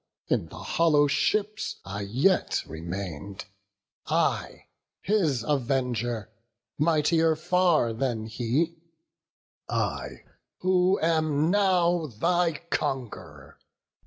in 0.29 0.47
the 0.47 0.57
hollow 0.57 1.05
ships 1.05 1.75
I 1.85 2.01
yet 2.01 2.63
remain'd, 2.65 3.45
I, 4.07 4.65
his 5.03 5.43
avenger, 5.43 6.31
mightier 6.79 7.35
far 7.35 7.93
than 7.93 8.25
he; 8.25 8.79
I, 9.69 10.23
who 10.61 10.99
am 11.03 11.51
now 11.51 12.07
thy 12.07 12.61
conqu'ror. 12.71 13.57